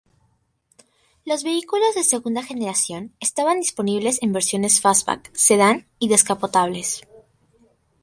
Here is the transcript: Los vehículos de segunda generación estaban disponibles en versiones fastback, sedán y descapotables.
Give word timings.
Los 1.25 1.43
vehículos 1.43 1.93
de 1.93 2.03
segunda 2.03 2.41
generación 2.41 3.13
estaban 3.19 3.59
disponibles 3.59 4.17
en 4.23 4.33
versiones 4.33 4.81
fastback, 4.81 5.29
sedán 5.37 5.85
y 5.99 6.07
descapotables. 6.09 7.03